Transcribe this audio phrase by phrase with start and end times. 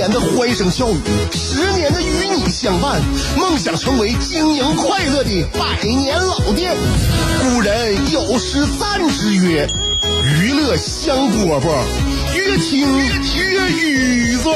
[0.00, 0.96] 年的欢声笑语，
[1.30, 3.02] 十年的与你相伴，
[3.36, 6.74] 梦想成为经营快乐的百年老店。
[7.42, 9.68] 古人有诗赞之曰
[10.24, 11.66] ：“娱乐香饽饽，
[12.34, 12.88] 越听
[13.36, 14.48] 越雨子。”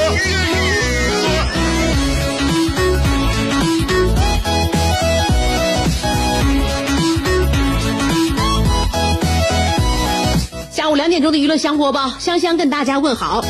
[10.71, 13.45] 下午两点钟的娱乐香饽饽，香香跟大家问好。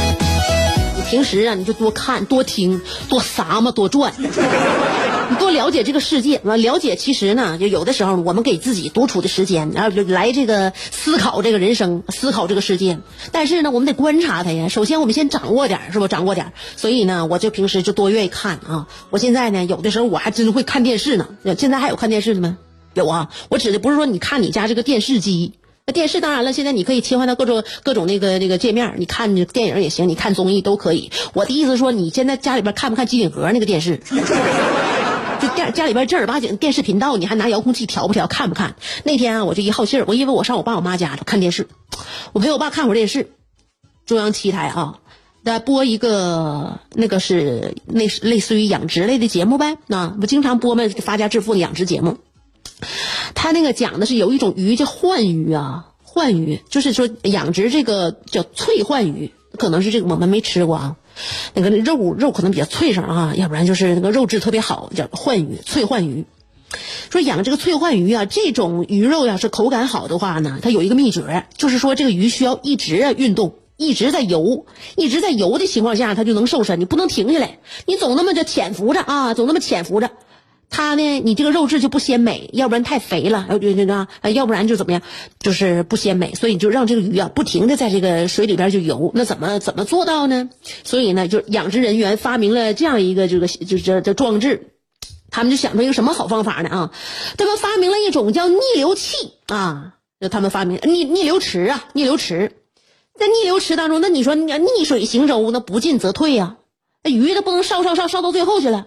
[1.09, 6.42] 平时啊，你就多看、多听、多撒嘛、多转，你多了解这个世界。
[6.44, 13.00] 完了解，其实呢，就有的时候我们给自己独处的时间，然后就来这个思考这个人生，思考这个世界。
[13.31, 14.67] 但是呢，我们得观察它呀。
[14.67, 16.08] 首先，我们先掌握点儿，是不？
[16.08, 16.53] 掌握点儿。
[16.76, 18.88] 所以呢，我就平时就多愿意看啊。
[19.11, 21.28] 我现在呢，有的时候我还真会看电视呢。
[21.58, 22.58] 现在还有看电视的吗？
[22.95, 23.30] 有啊。
[23.50, 25.53] 我指的不是说你看你家这个电视机。
[25.88, 31.11] 那电视当然了，现在你可以切换到各种各种那个那个界面，你看电影也行，你看综艺都可以。
[31.33, 33.97] 我的意思说，你现在家里边看不看机顶盒那个电视？
[35.39, 38.25] 就电家里边正儿八经电视频道，你还拿遥控器调不调？
[38.25, 38.75] 看不看？
[39.03, 41.67] 那天啊，我就一好信儿，我因为我上我爸我妈家了看电视，
[42.33, 43.30] 我陪我爸看会儿电视，
[44.08, 45.02] 中央七台啊，
[45.44, 52.17] 在播一个那个是类类似于养殖类的节目呗，那不经常播嘛，发家致富的养殖节目。
[53.34, 60.95] 他那个讲的是有一种鱼叫幻鱼啊，幻鱼就是说养殖这个叫脆幻鱼，可能是这个我们没吃过啊，
[61.54, 66.26] 那个肉肉可能比较脆生啊，要不然就是那个肉质特别好，叫幻鱼脆幻鱼。
[67.10, 74.66] 说养这个脆幻鱼啊，这种鱼肉要是口感好的话呢，它有一个秘诀，就是说这个鱼需要一直运动，一直在游，
[74.98, 76.80] 一直在游的情况下，它就能瘦身。
[76.80, 80.11] 你不能停下来，你总那么着潜伏着啊，总那么潜伏着。
[80.77, 85.02] 它呢，你这个肉质就不鲜美，要不然太肥了，要这个，要不然就怎么样，
[85.39, 86.36] 就是不鲜美。
[86.36, 89.09] 所以你就让这个鱼啊，不停的在这个水里边就游。
[89.15, 90.49] 那怎么怎么做到呢？
[90.83, 94.73] 所以呢，就养殖人员发明了这样一个这个就这这装置，
[95.31, 96.67] 他们就想出一个什么好方法呢？
[96.69, 96.92] 啊，
[97.37, 102.52] 他们发明了一种叫逆流器啊，就他们发明逆逆流池啊，逆流池，
[103.17, 106.57] 在逆流池当中，那你说逆水行舟，那不进则退呀，
[107.02, 108.86] 那鱼它不能烧烧烧烧到最后去了。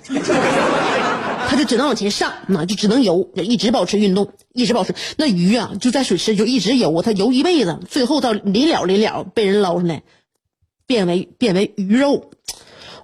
[1.48, 4.94] 他就只能往前上，那就只能游，就一直保持运动，一直保持。
[5.16, 10.02] 那鱼啊，就在水池就一直游，它游一辈子，最后到临了临了被人捞上来，
[10.86, 12.30] 变为变为鱼肉。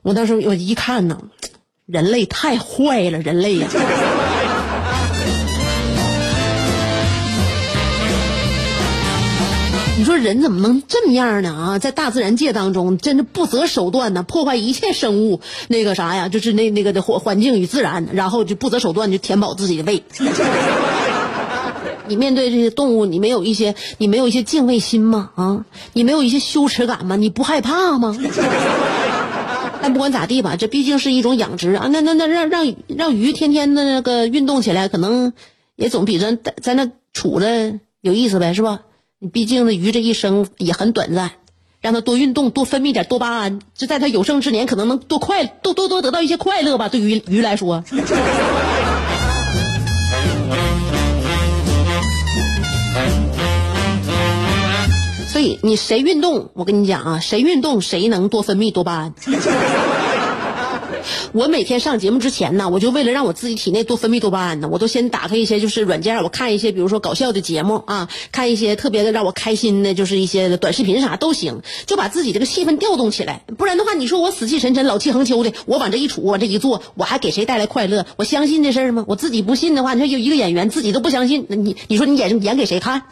[0.02, 1.22] 我当时我一看呢，
[1.86, 3.66] 人类太坏了，人类呀！
[10.04, 11.54] 你说人怎么能这么样呢？
[11.54, 20.04] 啊，在大自然界当中，真是不择手段呢，破坏一切生物那个啥呀，就是那那个的环环境与自然，然后就不择手段就填饱自己的胃。
[22.06, 25.30] 你面对这些动物，你没有一些你没有一些敬畏心吗？
[25.36, 25.64] 啊，
[25.94, 27.16] 你没有一些羞耻感吗？
[27.16, 28.14] 你不害怕吗？
[29.80, 31.88] 但不管咋地吧，这毕竟是一种养殖啊。
[31.90, 35.32] 那那那让让让鱼天天的那个运动起来，可能
[35.76, 38.80] 也总比咱在那杵着有意思呗，是吧？
[39.32, 41.32] 毕竟，那鱼这一生也很短暂，
[41.80, 46.88] 让它多运动，多分泌点多巴胺，就在它有生之年，可能能多快，多多多得到一些快乐吧。
[46.88, 47.82] 对于鱼来说，
[55.28, 59.14] 所以你谁运动，我跟你讲啊，谁运动谁能多分泌多巴胺。
[61.32, 73.42] 我每天上节目之前呢，我就为了让我自己体内多分泌多巴胺呢，我都先打开一些就是软件，我看一些比如说搞笑的节目啊，看一些特别的让我开心的，就是一些短视频啥都行，就把自己这个气氛调动起来。
[73.58, 78.06] 不然的话，你说我死气沉沉、老气横秋的，我往这一杵，往这一坐，我还给谁带来快乐？
[78.16, 79.04] 我相信这事儿吗？
[79.08, 83.02] 我自己不信的话，你说有一个演员自己都不相信，那你你说你演演给谁看？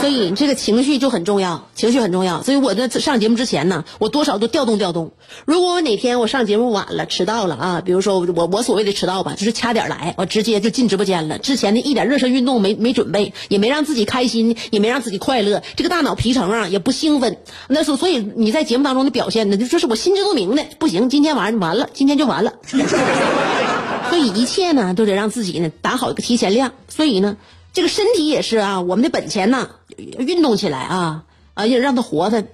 [0.00, 2.42] 所以这个情绪就很重要，情绪很重要。
[2.42, 5.10] 所以我在上节目之前呢，我多少都调动调动。
[5.44, 11.38] 如果我哪天我上节目晚了、迟到了啊，比如说我我所谓的迟到吧，就是掐点来，我直接就进直播间了。
[11.38, 17.38] 之前的一点热身运动没没准备，也没让自己开心，也没让自己快乐，这个大脑皮层啊也不兴奋。
[17.66, 20.64] 那所所以你在节目当中的表现呢，就这是我心知肚明的。
[20.78, 22.54] 不行，今天完完了，今天就完了。
[24.10, 26.72] 所以一切呢都得让自己呢打好一个提前量。
[26.88, 27.36] 所以呢。
[27.72, 31.24] 这个身体也是啊，我们的本钱呐，运动起来啊，
[31.54, 32.48] 啊，要让它活泛。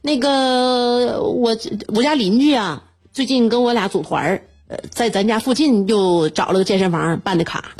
[0.00, 1.56] 那个我
[1.88, 7.72] 我家邻居啊，最近跟我俩组团儿，呃，在咱家附近又找了个健身房办的卡。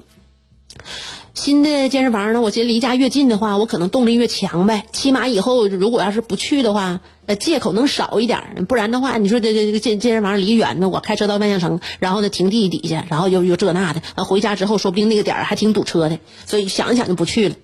[1.38, 4.87] 新的健身房呢，我觉得离家越近的话，我可能动力越强呗。
[4.93, 8.67] 起码以后如果要是不去的话，呃，借口能少一点。
[8.69, 17.55] 不然的话，你说这这这健健身房离远呢，我开车到万象城，然后呢停地底下，然后又又这那的，完回家之后说不定那个点还挺堵车的，所以想一想就不去了。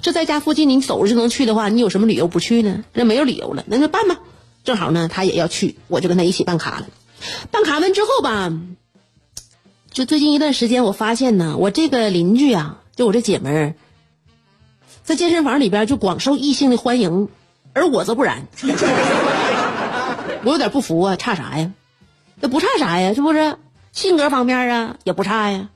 [0.00, 2.84] 这在家附近你走着就能去的话，你有什么理由不去呢？
[2.92, 4.20] 那没有理由了，那就办吧。
[4.62, 6.86] 正好呢，他也要去，我就跟他一起办卡了。
[7.50, 8.52] 办卡完之后吧，
[9.90, 12.78] 就最近一段时间，我发现呢，我这个邻居啊。
[12.96, 13.74] 就我这姐们儿，
[15.02, 17.28] 在健身房里边就广受异性的欢迎，
[17.72, 18.46] 而我则不然。
[20.44, 21.72] 我有点不服啊，差啥呀？
[22.40, 23.12] 那不差啥呀？
[23.14, 23.56] 这不是
[23.92, 25.70] 性格方面啊，也不差呀。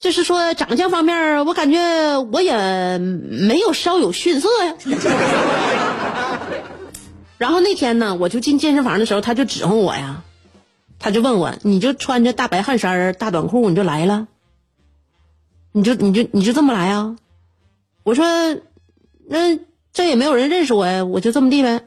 [0.00, 4.74] 就是说长相方面，我感觉我也没有稍有逊色呀。
[7.38, 10.22] 然后那天呢，我就进健身房的时候，他就指挥我呀，
[10.98, 14.26] 他就问我：“你就穿着大白汗衫、大短裤，你就来了？”
[15.72, 17.16] 你就你就你就这么来啊？
[18.02, 18.24] 我说，
[19.28, 19.58] 那
[19.92, 21.82] 这也没有人认识我呀，我就这么地呗。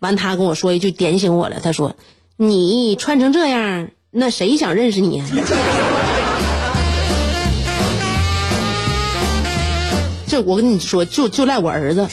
[0.00, 1.96] 完，他跟我说一句点醒我了，他说
[2.36, 5.24] ：“你穿成这样，那谁想认识你呀？”
[10.28, 12.06] 这我跟你说，就就赖我儿子。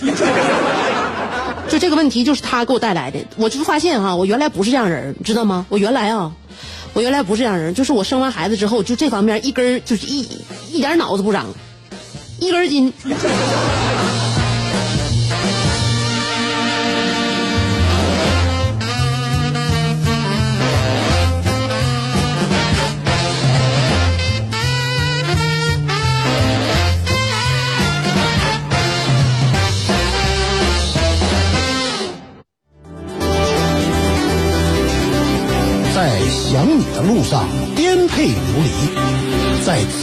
[1.68, 3.20] 就这个问题，就是他给我带来的。
[3.36, 5.66] 我就发现哈，我原来不是这样人，知道吗？
[5.68, 6.32] 我原来啊。
[6.94, 10.28] 我原来不是这样人，就是我生完孩子之后，就这方面一根就是一
[10.72, 11.48] 一点脑子不长，
[12.40, 12.94] 一根筋。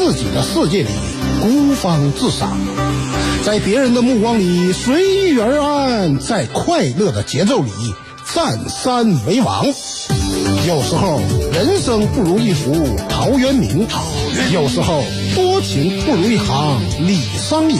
[0.00, 0.88] 自己的世界里
[1.42, 2.56] 孤芳自赏，
[3.44, 7.70] 在别人的目光里随遇而安，在快乐的节奏里
[8.34, 9.66] 占山为王。
[10.66, 11.20] 有时候
[11.52, 13.86] 人生不如一幅陶渊明，
[14.50, 15.04] 有时候
[15.34, 17.78] 多情不如一行李商隐，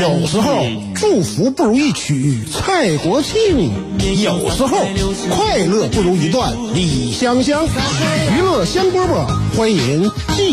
[0.00, 3.70] 有时候祝福不如一曲蔡国庆，
[4.24, 4.76] 有时候
[5.30, 7.64] 快乐不如一段李香香。
[8.36, 10.52] 娱乐香饽饽，欢迎继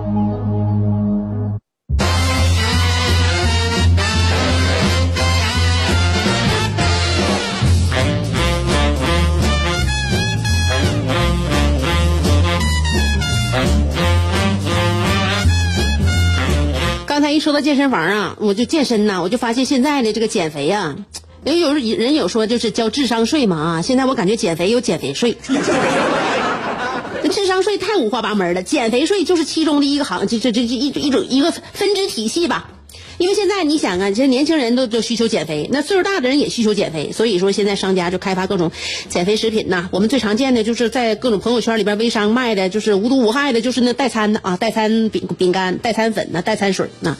[17.41, 20.95] 说到健身房啊，我就健身呐，我就发现现在的这个减肥啊，
[21.43, 25.35] 人有人有说就是交智商税嘛啊，现在我感觉减肥有减肥税。
[27.31, 32.69] 智商税太五花八门了，减肥税就是其中的一个行，这这这这一一种一个分支体系吧。
[33.21, 38.71] 因为现在你想啊，这年轻人都都需求减肥，那岁数大的人也需求减肥，所以说现在商家就开发各种
[39.09, 39.87] 减肥食品呐。
[39.91, 47.15] 我们最常见的就是在各种朋友圈里边微商卖的，就是无毒无害的，就是那代餐的啊，代餐饼饼干、代餐粉呐、代餐水呐，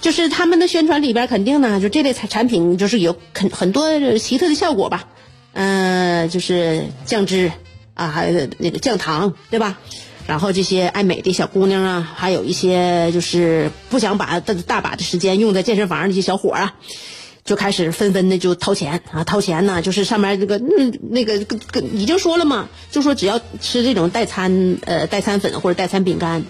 [0.00, 5.08] 就是他们的宣传里边肯定呢，就这类产产品就是有很很多奇特的效果吧，
[5.52, 7.52] 嗯，就是降脂。
[7.92, 9.76] 啊，还有那个降糖，对吧？
[10.28, 16.74] 然后这些爱美的小姑娘啊，还有一些就是不想把大大把的时间用在健身房那些小伙啊，
[17.44, 26.44] 就开始纷纷的就掏钱啊，掏钱呢，就是上面这个嗯那个跟跟已经说了嘛，就说只要吃这种代餐呃代餐粉或者代餐饼干，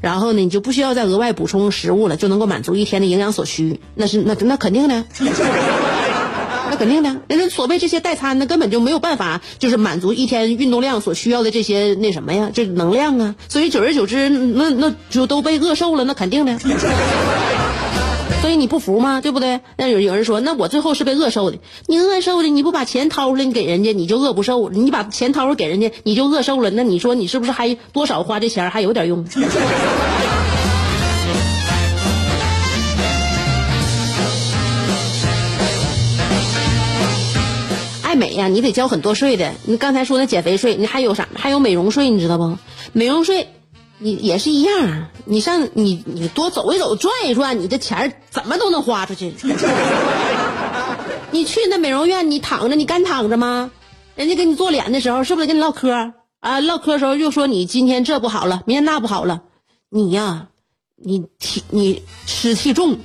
[0.00, 5.04] 然后呢你就不需要再额外补充食物了，就能够满足一天的营养所需，那是那那肯定的。
[6.80, 13.34] 肯定的，人家所谓这些代餐，那根本就没有办法，就是满足一天运动量所需要的这些那什么呀，这能量啊。
[13.50, 16.58] 所以久而久之，那那就都被饿瘦了，那肯定的。
[18.40, 19.20] 所以你不服吗？
[19.20, 19.60] 对不对？
[19.76, 21.58] 那有有人说，那我最后是被饿瘦的。
[21.86, 26.70] 你饿瘦的，你不把钱掏出来，你给人家，你就饿不瘦；你把钱掏出来给人家，你就饿瘦了。
[26.70, 29.26] 那你说你是不是还多少花这钱还有点用？
[38.20, 39.54] 美呀，你得交很多税的。
[39.64, 41.26] 你刚才说那减肥税，你还有啥？
[41.34, 42.58] 还有美容税，你知道不？
[42.92, 43.48] 美容税，
[43.98, 45.06] 你也是一样。
[45.24, 49.32] 你上你你多走一走，转一转，你这钱怎么都能花出去。
[51.32, 53.70] 你去那美容院，你躺着，你干躺着吗？
[54.16, 56.12] 人家给你做脸的时候，是不是跟你唠嗑？
[56.40, 59.42] 啊，唠嗑的时候又说你今天这不好了，明天那不好了，
[59.88, 60.48] 你呀，
[60.96, 62.98] 你体你湿气重，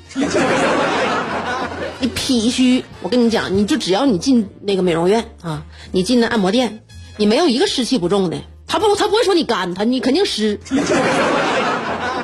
[2.00, 2.84] 你脾虚。
[3.02, 6.82] 我跟你讲，你就只要你进那个美容院啊，你进那按摩店，
[7.18, 8.42] 你没有一个湿气不重的。
[8.68, 10.60] 他不，他不会说你干，他你肯定湿。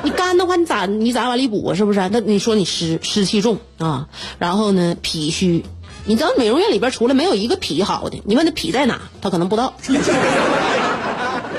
[0.04, 1.74] 你干的话，你咋你咋往里补啊？
[1.74, 2.08] 是不是？
[2.10, 5.64] 那你说你湿湿气重啊，然后呢脾虚，
[6.04, 9.74] 你知道美容院里边除了没有一个脾好的，你问他脾在哪，他可能不知道。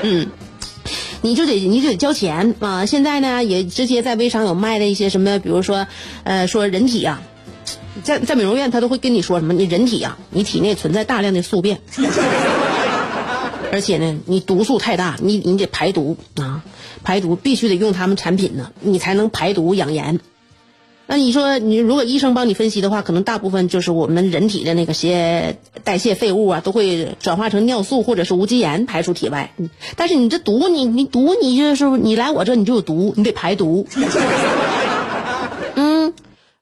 [0.02, 0.26] 嗯，
[1.22, 2.84] 你就得你就得交钱啊！
[2.84, 5.86] 现在呢也直接在微商有卖的一些什么，比如说，
[6.24, 7.22] 呃，说人体啊，
[8.02, 11.80] 在在美容院他都会跟你说什么，你人体啊，你体内存在大量的宿便，
[13.72, 16.62] 而且呢你毒素太大，你你得排毒啊。
[17.04, 20.20] 排毒必须得用他们产品呢，你才能排毒养颜。
[21.06, 29.52] 那你说，你如果医生帮你分析的话，可能大部分就是我们人体的那个些代谢废物啊，都会转化成尿素或者是无机盐排出体外。
[29.96, 33.86] 但是你这毒，你你毒，你就是你来我这你就有毒，你得排毒。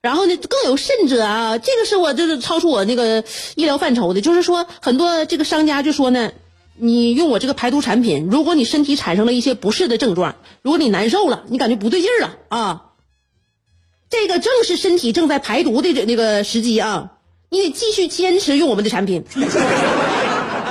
[0.02, 6.32] 然后呢，更有甚者啊，这个是我就是超出我那个医疗范畴的，就是说很多这个商家就说呢。
[6.74, 12.84] 你用我这个排毒产品，如果你身体产生了一些不适的症状，如果你难受了，你感觉不对劲了啊，
[14.08, 17.12] 这个正是身体正在排毒的这那个时机啊，
[17.50, 19.22] 你得继续坚持用我们的产品。
[19.34, 19.44] 你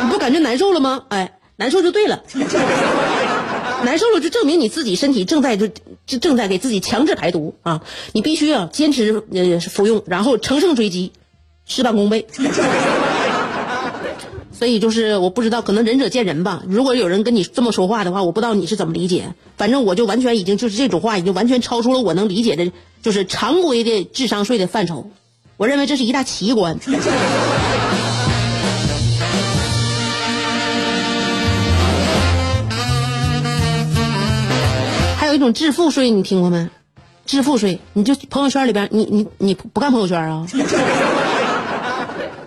[0.09, 1.05] 不感觉难受了吗？
[1.09, 2.23] 哎，难受就对了，
[3.83, 5.67] 难受了就证明你自己身体正在就
[6.05, 7.81] 就正在给自己强制排毒啊，
[8.13, 11.11] 你必须要坚持呃服用，然后乘胜追击，
[11.65, 12.25] 事半功倍。
[14.53, 16.61] 所以就是我不知道，可能仁者见仁吧。
[16.67, 19.33] 如果有人跟你这么说话的话，我不知道你是怎么理解。
[19.57, 22.71] 反正我就完全已经就是这种话，已经完全超出了我能理解的，
[23.01, 25.09] 就是常规的智商税的范畴。
[25.57, 26.77] 我认为这是一大奇观。
[35.31, 36.67] 有一种致富税，你听过没？
[37.25, 40.45] 致富税，你就朋友圈里边，你你你不干朋友圈啊？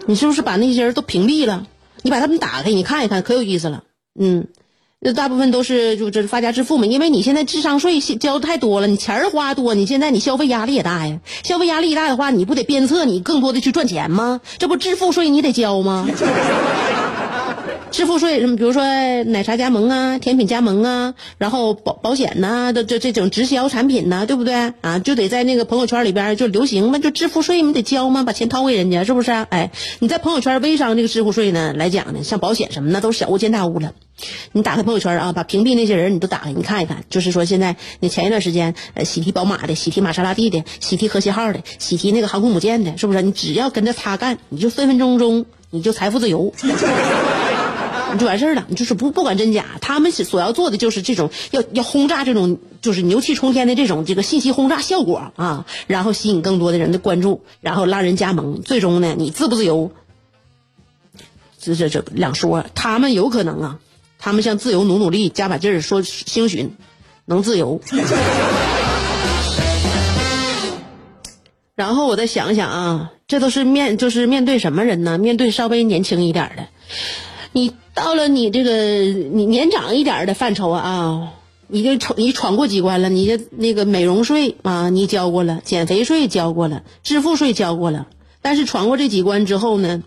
[0.06, 1.66] 你是不是把那些人都屏蔽了？
[2.02, 3.84] 你把他们打开，你看一看，可有意思了。
[4.20, 4.48] 嗯，
[5.00, 11.20] 那大部分都是就这发家致富嘛，因为你现在智商税交的太多了，你钱花多，你现在你消费压力也大呀。
[11.42, 14.42] 消费压力大的话，你不得鞭策你更多的去赚钱吗？
[14.58, 16.06] 这不致富税你得交吗？
[17.94, 18.56] 支付税什么？
[18.56, 18.82] 比如说
[19.22, 24.98] 奶茶加盟啊，甜品加盟啊，然后保保险呐，的这这种直销产品呐，对不对啊？
[24.98, 28.24] 就得在那个朋友圈里边就流行嘛，就支付税你得交嘛？
[28.24, 29.30] 把钱掏给人家，是不是？
[29.30, 29.70] 哎，
[30.00, 33.92] 你在朋友圈微商这个支付税呢来讲呢，像保险什么的都是小巫见大巫了。
[34.50, 43.22] 你打开朋友圈啊，把屏蔽那些人你都打开，你看一看，就是说现在你前一段时间呃喜提宝马的，喜提玛莎拉蒂的，喜提和谐号的，喜提那个航空母舰的，是不是？
[43.22, 46.52] 你只要跟着他干，你就分分钟钟你就财富自由。
[48.18, 59.92] 就完事儿了，就是不不管真假，他们所要做的就是这种要要轰炸这种就是牛气冲天的这种这个信息轰炸效果啊，然后吸引更多的人的关注，然后拉人加盟，最终呢，你自不自由？
[61.58, 63.78] 这这这两说，他们有可能啊，
[64.18, 66.70] 他们向自由努努力，加把劲儿，说兴许
[67.24, 67.80] 能自由。
[71.74, 75.18] 然后我再想想啊，这都是面就是面对什么人呢？
[75.18, 76.68] 面对稍微年轻一点的，
[77.54, 77.72] 你。
[77.94, 81.34] 到了你这个你年长一点的范畴啊，
[81.68, 88.08] 你就闯你闯过几关了，你这那个美容税啊，你交过了，减肥税交过了，支付税交过了，
[88.42, 90.02] 但是闯过这几关之后呢，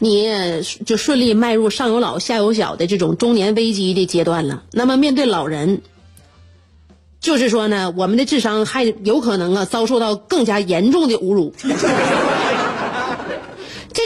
[0.00, 0.28] 你
[0.84, 4.64] 就顺利迈入上有老下有小的这种中年危机的阶段了。
[4.72, 5.82] 那么面对老人，
[7.20, 11.54] 就是说呢，我们的智商还有可能啊遭受到更加严重的侮辱。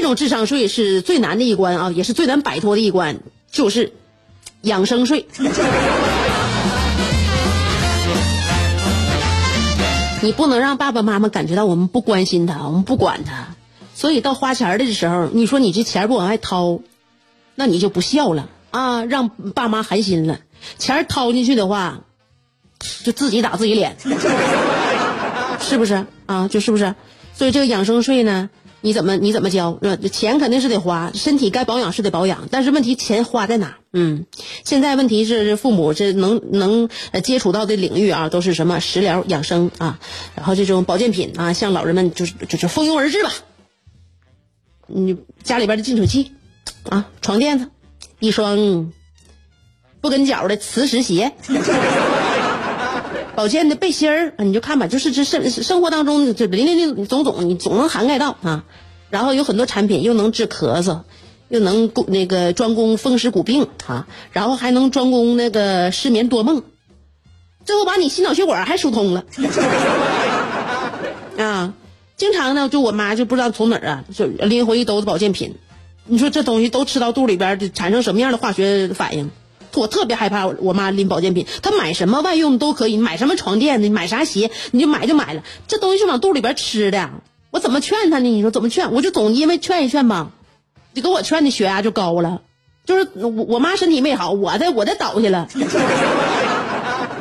[0.01, 3.19] 这种智商税是最难的一关啊，也是最难摆脱的一关，
[3.53, 3.93] 就是
[4.63, 5.27] 养生税。
[10.23, 13.49] 你不能让爸爸妈妈感觉到我们不关心他，我们不管他，
[13.95, 16.81] 所以到花钱的时候，你说你这钱不往外掏，
[17.55, 20.41] 那你就不孝了啊，让爸妈寒心了。
[20.79, 22.01] 钱掏进去的话，
[23.05, 23.99] 就自己打自己脸，
[25.61, 26.49] 是不是啊？
[26.49, 26.95] 就是不是？
[27.35, 28.49] 所以这个养生税呢？
[28.83, 29.79] 你怎么你怎么交？
[29.83, 33.77] 呃，钱肯定是得花，身体该保养是得保养，但是问题钱花在哪？
[33.93, 34.27] 嗯，
[34.65, 36.89] 现在问题是父母这能能
[37.23, 39.99] 接触到的领域啊，都是什么食疗养生啊，
[40.35, 43.33] 然后这种保健品啊，向老人们就是就是蜂拥而至吧。
[44.87, 46.33] 你家里边的净水器
[46.89, 47.69] 啊，床垫子，
[48.19, 48.93] 一双
[50.01, 51.33] 不跟脚的磁石鞋。
[53.41, 58.65] 保健的背心儿，你就看吧，就是这生生活当中这林林总总，你总能涵盖到啊。
[59.09, 61.05] 然后有很多产品又能治咳嗽，
[61.49, 66.65] 又能那个专攻风湿骨病啊，然后还能专攻那个失眠多梦，
[67.65, 69.25] 最后把你心脑血管还疏通了
[71.43, 71.73] 啊！
[72.19, 75.55] 经常呢，就我妈就不知道从哪儿啊，就拎回一兜子保健品。
[76.05, 79.31] 你说这东西都吃到肚里边，就产生什么样的化学反应？
[79.75, 85.43] 我特别害怕我妈拎保健品，她买什么外用都可以，买什么床垫，的买啥鞋，你就买就买了。
[85.69, 87.11] 这东西是往肚里边吃的，
[87.51, 88.29] 我怎么劝她呢？
[88.29, 88.93] 你说怎么劝？
[88.93, 90.31] 我就总因为劝一劝吧，
[90.93, 92.43] 你给我劝的血压就高了，
[92.85, 95.49] 就是我我妈身体没好，我的我的倒下了。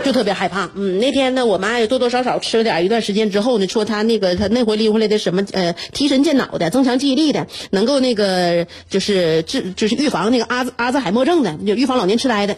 [0.09, 12.57] 就特别害怕，嗯，那天呢，我妈也多多少少吃了点，一段时间之后呢，说她那个她那回拎回来的什么呃提神健脑的，增强记忆力的，能够那个就是治就是预防那个阿兹阿兹海默症的，就预防老年痴呆的，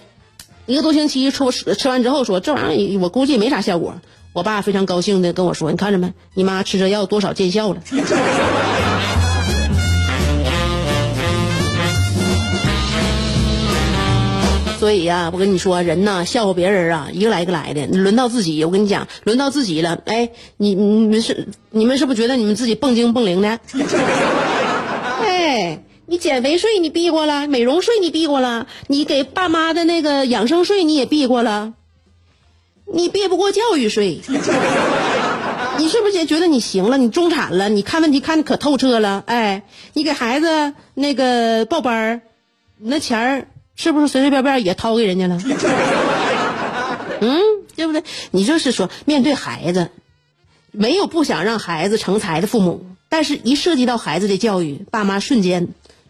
[0.65, 3.95] 一个多星期吃吃完之后说这玩意儿我估计没啥效果，
[4.31, 7.81] 我爸非常高兴的跟我说，你看着没，你妈吃这药多少见效了。
[14.81, 17.85] 所以呀，我跟你说，人呐，笑话别人啊，一个来一个来的。
[17.85, 20.01] 轮到自己，我跟你讲，轮到自己了。
[20.05, 23.59] 哎，你你们是你们是不是觉得你们自己蹦精蹦灵的？
[25.21, 31.73] 哎，你减肥税你避过了，美容税你避过了，你给爸妈的那个养生税你也避过了，
[32.91, 34.19] 你避不过教育税。
[35.77, 36.97] 你是不是也觉得你行了？
[36.97, 37.69] 你中产了？
[37.69, 39.21] 你看问题看的可透彻了？
[39.27, 39.61] 哎，
[39.93, 42.21] 你给孩子那个报班儿，
[42.79, 43.47] 那钱儿。
[43.81, 45.39] 是不是随随便便也掏给人家了？
[47.19, 47.41] 嗯，
[47.75, 48.03] 对不对？
[48.29, 49.89] 你就是说，面对孩子，
[50.71, 55.69] 没有不想让孩子成才的父母，但是一涉及到孩子的教育，爸妈瞬间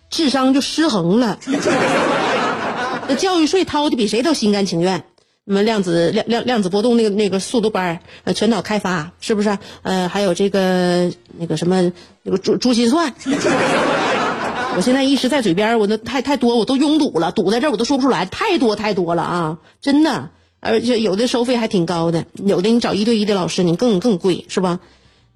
[0.09, 1.39] 智商就失衡了。
[3.07, 5.05] 那教育税掏的比谁都心甘情愿。
[5.47, 9.57] 什么量子量量量子波动那个那个速度班呃，全脑开发是不是？
[9.81, 11.91] 呃，还有这个那个什么
[12.23, 13.13] 那个珠珠心算。
[14.75, 19.59] 我现在一时在嘴边，我那太太多，我都拥堵了，堵在这儿我都说不出来，太多太多了啊！
[19.81, 20.29] 真的，
[20.59, 24.79] 而且有的收费还挺高的，有的你找一对一的老师，你更更贵，是吧？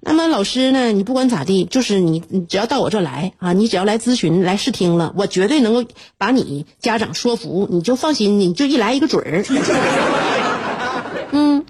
[0.00, 5.84] 那么老师呢，你不管咋地，就是你你只要到我这来啊，你只要来咨询来试听了，我绝对能够
[6.16, 9.44] 把你家长说服，你就放心，你就一来一个准儿。
[11.32, 11.64] 嗯，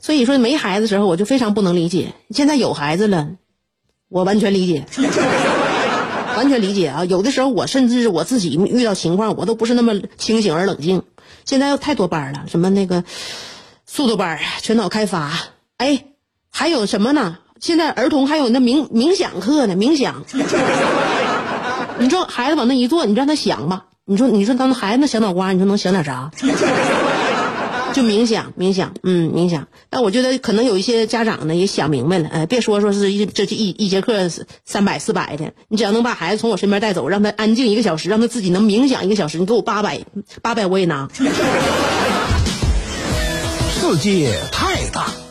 [0.00, 3.28] 所以说没孩子时候我就非常不能理解，现在有孩子了，
[4.08, 4.84] 我完全理解。
[6.36, 7.04] 完全理解啊！
[7.04, 11.02] 有的时候我甚至我自己遇到情况，我都不是那么清醒而冷静。
[11.44, 13.04] 现在又太多班了，什么那个
[13.86, 15.32] 速度班、全脑开发，
[15.76, 16.04] 哎，
[16.50, 17.38] 还有什么呢？
[17.60, 20.24] 现在儿童还有那冥冥想课呢，冥想。
[21.98, 23.86] 你说孩子往那一坐，你让他想吧。
[24.04, 26.30] 你说，你说当孩子那小脑瓜，你说能想点啥？
[27.94, 29.68] 就冥想，冥想，嗯，冥想。
[29.88, 34.28] 但我觉得可能有一些家长呢也想明白了，哎，别说说是一这一一节课
[34.64, 40.00] 三百四百的，你只要能把孩子从我身边带走，让他安静一个小时，让他自己能冥想一个小时，你给我八百，
[40.42, 41.08] 八百我也拿。
[43.70, 45.23] 世界太大。